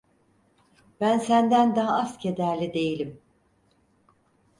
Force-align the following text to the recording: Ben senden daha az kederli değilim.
Ben 0.99 1.19
senden 1.19 1.75
daha 1.75 1.97
az 1.97 2.17
kederli 2.17 2.73
değilim. 2.73 3.21